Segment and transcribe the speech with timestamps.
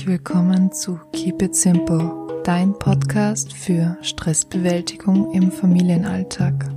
[0.00, 6.70] herzlich willkommen zu Keep It Simple, dein Podcast für Stressbewältigung im Familienalltag.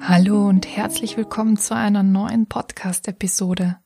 [0.00, 3.78] Hallo und herzlich willkommen zu einer neuen Podcast-Episode.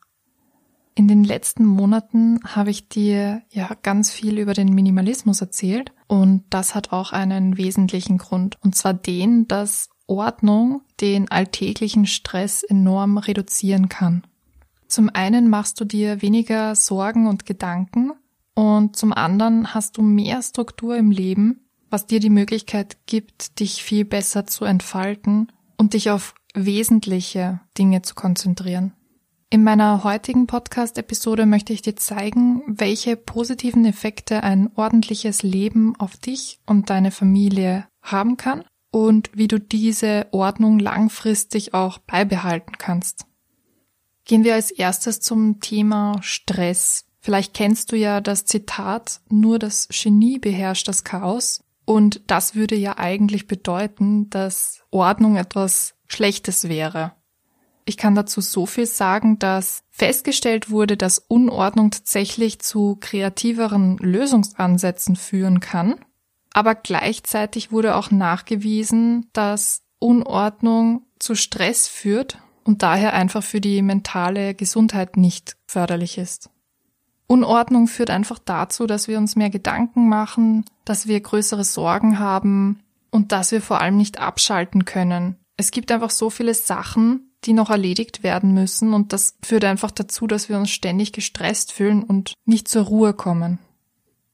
[0.95, 6.45] In den letzten Monaten habe ich dir ja ganz viel über den Minimalismus erzählt und
[6.51, 13.17] das hat auch einen wesentlichen Grund und zwar den, dass Ordnung den alltäglichen Stress enorm
[13.17, 14.27] reduzieren kann.
[14.91, 18.11] Zum einen machst du dir weniger Sorgen und Gedanken
[18.55, 23.85] und zum anderen hast du mehr Struktur im Leben, was dir die Möglichkeit gibt, dich
[23.85, 28.93] viel besser zu entfalten und dich auf wesentliche Dinge zu konzentrieren.
[29.49, 36.17] In meiner heutigen Podcast-Episode möchte ich dir zeigen, welche positiven Effekte ein ordentliches Leben auf
[36.17, 43.30] dich und deine Familie haben kann und wie du diese Ordnung langfristig auch beibehalten kannst.
[44.25, 47.05] Gehen wir als erstes zum Thema Stress.
[47.21, 51.63] Vielleicht kennst du ja das Zitat, nur das Genie beherrscht das Chaos.
[51.85, 57.13] Und das würde ja eigentlich bedeuten, dass Ordnung etwas Schlechtes wäre.
[57.85, 65.17] Ich kann dazu so viel sagen, dass festgestellt wurde, dass Unordnung tatsächlich zu kreativeren Lösungsansätzen
[65.17, 65.97] führen kann.
[66.53, 72.39] Aber gleichzeitig wurde auch nachgewiesen, dass Unordnung zu Stress führt
[72.71, 76.51] und daher einfach für die mentale Gesundheit nicht förderlich ist.
[77.27, 82.79] Unordnung führt einfach dazu, dass wir uns mehr Gedanken machen, dass wir größere Sorgen haben
[83.11, 85.35] und dass wir vor allem nicht abschalten können.
[85.57, 89.91] Es gibt einfach so viele Sachen, die noch erledigt werden müssen und das führt einfach
[89.91, 93.59] dazu, dass wir uns ständig gestresst fühlen und nicht zur Ruhe kommen.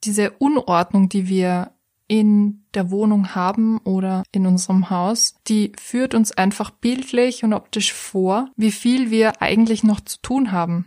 [0.03, 1.71] Diese Unordnung, die wir
[2.07, 7.93] in der Wohnung haben oder in unserem Haus, die führt uns einfach bildlich und optisch
[7.93, 10.85] vor, wie viel wir eigentlich noch zu tun haben.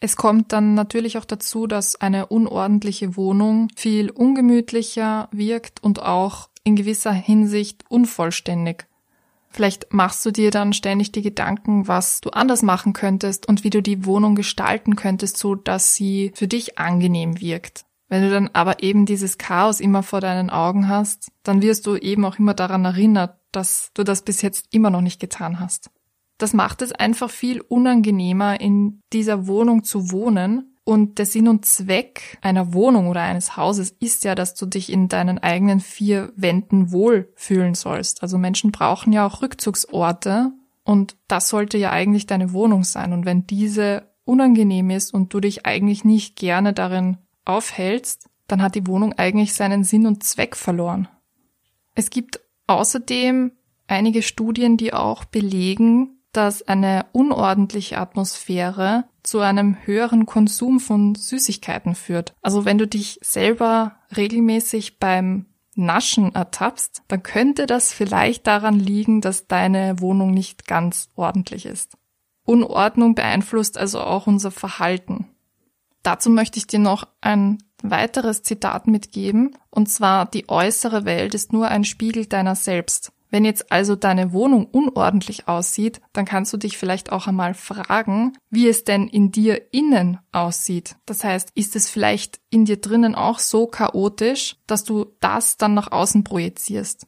[0.00, 6.50] Es kommt dann natürlich auch dazu, dass eine unordentliche Wohnung viel ungemütlicher wirkt und auch
[6.62, 8.86] in gewisser Hinsicht unvollständig.
[9.50, 13.70] Vielleicht machst du dir dann ständig die Gedanken, was du anders machen könntest und wie
[13.70, 17.84] du die Wohnung gestalten könntest, so dass sie für dich angenehm wirkt.
[18.08, 21.96] Wenn du dann aber eben dieses Chaos immer vor deinen Augen hast, dann wirst du
[21.96, 25.90] eben auch immer daran erinnert, dass du das bis jetzt immer noch nicht getan hast.
[26.38, 30.74] Das macht es einfach viel unangenehmer, in dieser Wohnung zu wohnen.
[30.84, 34.90] Und der Sinn und Zweck einer Wohnung oder eines Hauses ist ja, dass du dich
[34.90, 38.22] in deinen eigenen vier Wänden wohlfühlen sollst.
[38.22, 40.52] Also Menschen brauchen ja auch Rückzugsorte
[40.84, 43.12] und das sollte ja eigentlich deine Wohnung sein.
[43.12, 47.18] Und wenn diese unangenehm ist und du dich eigentlich nicht gerne darin
[47.48, 51.08] aufhältst, dann hat die Wohnung eigentlich seinen Sinn und Zweck verloren.
[51.94, 53.52] Es gibt außerdem
[53.86, 61.94] einige Studien, die auch belegen, dass eine unordentliche Atmosphäre zu einem höheren Konsum von Süßigkeiten
[61.94, 62.34] führt.
[62.42, 69.20] Also wenn du dich selber regelmäßig beim Naschen ertappst, dann könnte das vielleicht daran liegen,
[69.20, 71.96] dass deine Wohnung nicht ganz ordentlich ist.
[72.44, 75.27] Unordnung beeinflusst also auch unser Verhalten.
[76.02, 81.52] Dazu möchte ich dir noch ein weiteres Zitat mitgeben, und zwar die äußere Welt ist
[81.52, 83.12] nur ein Spiegel deiner selbst.
[83.30, 88.32] Wenn jetzt also deine Wohnung unordentlich aussieht, dann kannst du dich vielleicht auch einmal fragen,
[88.48, 90.96] wie es denn in dir innen aussieht.
[91.04, 95.74] Das heißt, ist es vielleicht in dir drinnen auch so chaotisch, dass du das dann
[95.74, 97.06] nach außen projizierst?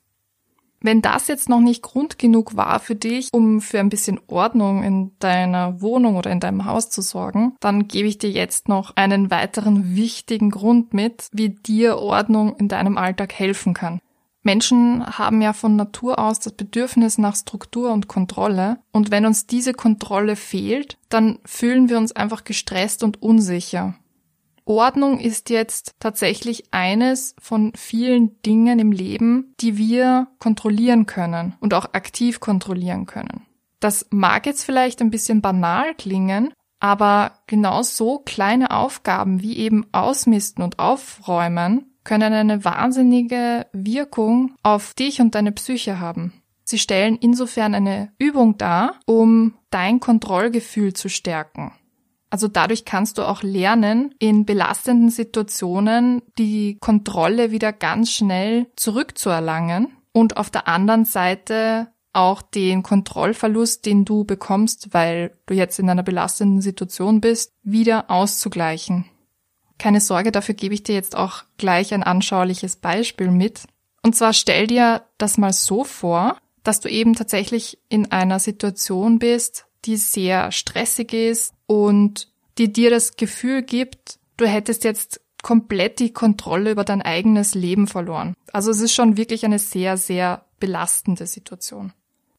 [0.82, 4.82] Wenn das jetzt noch nicht Grund genug war für dich, um für ein bisschen Ordnung
[4.82, 8.96] in deiner Wohnung oder in deinem Haus zu sorgen, dann gebe ich dir jetzt noch
[8.96, 14.00] einen weiteren wichtigen Grund mit, wie dir Ordnung in deinem Alltag helfen kann.
[14.42, 18.78] Menschen haben ja von Natur aus das Bedürfnis nach Struktur und Kontrolle.
[18.90, 23.94] Und wenn uns diese Kontrolle fehlt, dann fühlen wir uns einfach gestresst und unsicher.
[24.64, 31.74] Ordnung ist jetzt tatsächlich eines von vielen Dingen im Leben, die wir kontrollieren können und
[31.74, 33.46] auch aktiv kontrollieren können.
[33.80, 39.86] Das mag jetzt vielleicht ein bisschen banal klingen, aber genau so kleine Aufgaben wie eben
[39.92, 46.32] Ausmisten und Aufräumen können eine wahnsinnige Wirkung auf dich und deine Psyche haben.
[46.64, 51.72] Sie stellen insofern eine Übung dar, um dein Kontrollgefühl zu stärken.
[52.30, 59.88] Also dadurch kannst du auch lernen, in belastenden Situationen die Kontrolle wieder ganz schnell zurückzuerlangen
[60.12, 65.90] und auf der anderen Seite auch den Kontrollverlust, den du bekommst, weil du jetzt in
[65.90, 69.06] einer belastenden Situation bist, wieder auszugleichen.
[69.78, 73.62] Keine Sorge, dafür gebe ich dir jetzt auch gleich ein anschauliches Beispiel mit.
[74.02, 79.18] Und zwar stell dir das mal so vor, dass du eben tatsächlich in einer Situation
[79.18, 82.28] bist, die sehr stressig ist und
[82.58, 87.86] die dir das Gefühl gibt, du hättest jetzt komplett die Kontrolle über dein eigenes Leben
[87.86, 88.34] verloren.
[88.52, 91.92] Also es ist schon wirklich eine sehr, sehr belastende Situation.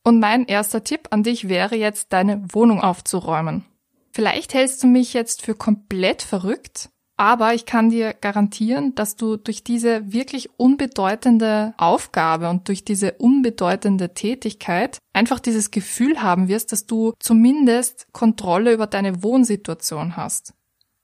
[0.04, 3.66] Und mein erster Tipp an dich wäre jetzt, deine Wohnung aufzuräumen.
[4.12, 6.90] Vielleicht hältst du mich jetzt für komplett verrückt,
[7.22, 13.12] aber ich kann dir garantieren, dass du durch diese wirklich unbedeutende Aufgabe und durch diese
[13.12, 20.56] unbedeutende Tätigkeit einfach dieses Gefühl haben wirst, dass du zumindest Kontrolle über deine Wohnsituation hast.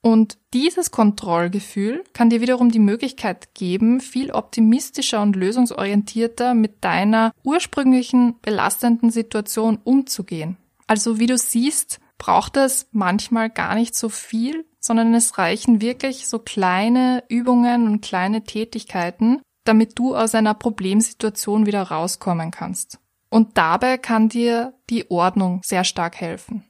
[0.02, 7.32] Und dieses Kontrollgefühl kann dir wiederum die Möglichkeit geben, viel optimistischer und lösungsorientierter mit deiner
[7.44, 10.58] ursprünglichen belastenden Situation umzugehen.
[10.88, 16.28] Also wie du siehst, braucht es manchmal gar nicht so viel, sondern es reichen wirklich
[16.28, 23.00] so kleine Übungen und kleine Tätigkeiten, damit du aus einer Problemsituation wieder rauskommen kannst.
[23.30, 26.64] Und dabei kann dir die Ordnung sehr stark helfen.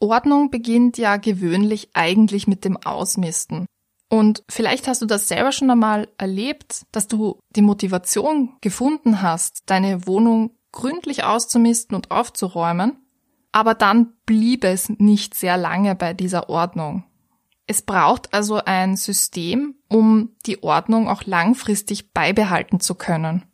[0.00, 3.66] Ordnung beginnt ja gewöhnlich eigentlich mit dem Ausmisten.
[4.08, 9.62] Und vielleicht hast du das selber schon einmal erlebt, dass du die Motivation gefunden hast,
[9.66, 12.98] deine Wohnung gründlich auszumisten und aufzuräumen,
[13.52, 17.04] aber dann blieb es nicht sehr lange bei dieser Ordnung.
[17.72, 23.46] Es braucht also ein System, um die Ordnung auch langfristig beibehalten zu können.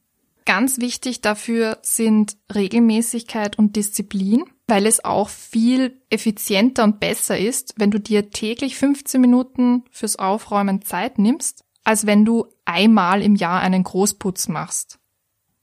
[0.44, 7.72] Ganz wichtig dafür sind Regelmäßigkeit und Disziplin weil es auch viel effizienter und besser ist,
[7.78, 13.34] wenn du dir täglich 15 Minuten fürs Aufräumen Zeit nimmst, als wenn du einmal im
[13.34, 14.98] Jahr einen Großputz machst.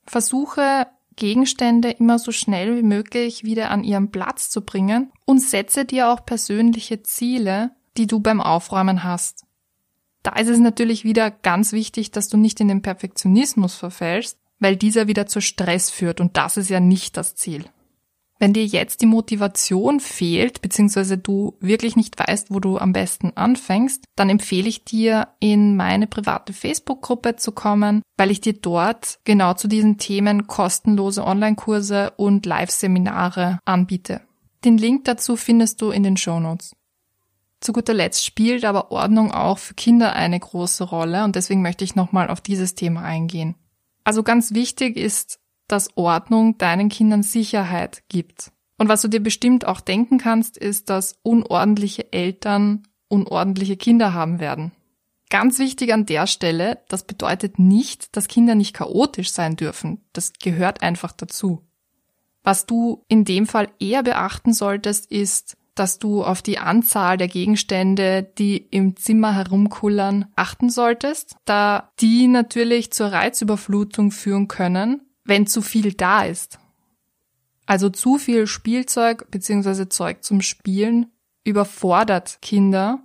[0.07, 5.85] Versuche Gegenstände immer so schnell wie möglich wieder an ihren Platz zu bringen und setze
[5.85, 9.45] dir auch persönliche Ziele, die du beim Aufräumen hast.
[10.23, 14.75] Da ist es natürlich wieder ganz wichtig, dass du nicht in den Perfektionismus verfällst, weil
[14.75, 17.65] dieser wieder zu Stress führt und das ist ja nicht das Ziel.
[18.37, 23.31] Wenn dir jetzt die Motivation fehlt, beziehungsweise du wirklich nicht weißt, wo du am besten
[23.35, 29.19] anfängst, dann empfehle ich dir, in meine private Facebook-Gruppe zu kommen, weil ich dir dort
[29.23, 34.21] genau zu diesen Themen kostenlose Online-Kurse und Live-Seminare anbiete.
[34.65, 36.75] Den Link dazu findest du in den Show Notes.
[37.65, 41.83] Zu guter Letzt spielt aber Ordnung auch für Kinder eine große Rolle und deswegen möchte
[41.83, 43.55] ich nochmal auf dieses Thema eingehen.
[44.03, 48.51] Also ganz wichtig ist dass Ordnung deinen Kindern Sicherheit gibt.
[48.77, 54.39] Und was du dir bestimmt auch denken kannst, ist, dass unordentliche Eltern unordentliche Kinder haben
[54.39, 54.73] werden.
[55.31, 60.01] Ganz wichtig an der Stelle, das bedeutet nicht, dass Kinder nicht chaotisch sein dürfen.
[60.13, 61.63] Das gehört einfach dazu.
[62.43, 67.27] Was du in dem Fall eher beachten solltest, ist, dass du auf die Anzahl der
[67.27, 75.47] Gegenstände, die im Zimmer herumkullern, achten solltest, da die natürlich zur Reizüberflutung führen können wenn
[75.47, 76.59] zu viel da ist.
[77.65, 79.89] Also zu viel Spielzeug bzw.
[79.89, 81.11] Zeug zum Spielen
[81.43, 83.03] überfordert Kinder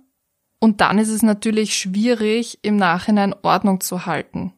[0.59, 4.53] und dann ist es natürlich schwierig, im Nachhinein Ordnung zu halten.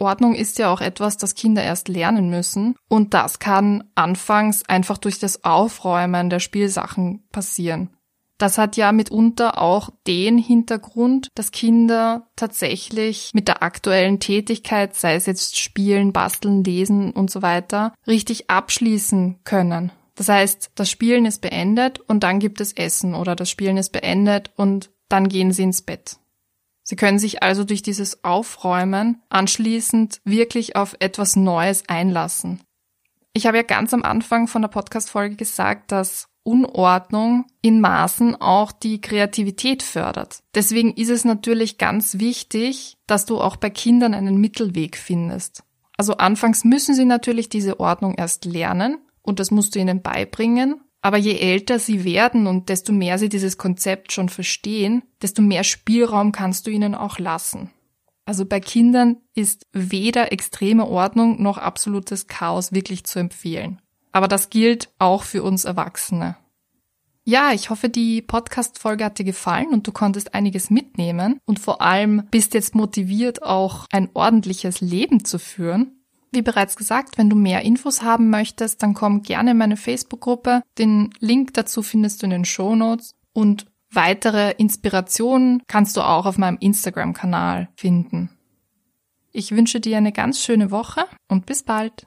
[0.00, 4.98] Ordnung ist ja auch etwas, das Kinder erst lernen müssen und das kann anfangs einfach
[4.98, 7.90] durch das Aufräumen der Spielsachen passieren.
[8.40, 15.14] Das hat ja mitunter auch den Hintergrund, dass Kinder tatsächlich mit der aktuellen Tätigkeit, sei
[15.14, 19.92] es jetzt Spielen, Basteln, Lesen und so weiter, richtig abschließen können.
[20.14, 23.90] Das heißt, das Spielen ist beendet und dann gibt es Essen oder das Spielen ist
[23.92, 26.19] beendet und dann gehen sie ins Bett.
[26.82, 32.60] Sie können sich also durch dieses Aufräumen anschließend wirklich auf etwas Neues einlassen.
[33.32, 38.72] Ich habe ja ganz am Anfang von der Podcast-Folge gesagt, dass Unordnung in Maßen auch
[38.72, 40.40] die Kreativität fördert.
[40.54, 45.62] Deswegen ist es natürlich ganz wichtig, dass du auch bei Kindern einen Mittelweg findest.
[45.96, 50.80] Also anfangs müssen sie natürlich diese Ordnung erst lernen und das musst du ihnen beibringen.
[51.02, 55.64] Aber je älter sie werden und desto mehr sie dieses Konzept schon verstehen, desto mehr
[55.64, 57.70] Spielraum kannst du ihnen auch lassen.
[58.26, 63.80] Also bei Kindern ist weder extreme Ordnung noch absolutes Chaos wirklich zu empfehlen.
[64.12, 66.36] Aber das gilt auch für uns Erwachsene.
[67.24, 71.82] Ja, ich hoffe, die Podcast-Folge hat dir gefallen und du konntest einiges mitnehmen und vor
[71.82, 75.99] allem bist jetzt motiviert, auch ein ordentliches Leben zu führen.
[76.32, 80.62] Wie bereits gesagt, wenn du mehr Infos haben möchtest, dann komm gerne in meine Facebook-Gruppe.
[80.78, 86.26] Den Link dazu findest du in den Show Notes und weitere Inspirationen kannst du auch
[86.26, 88.30] auf meinem Instagram-Kanal finden.
[89.32, 92.06] Ich wünsche dir eine ganz schöne Woche und bis bald.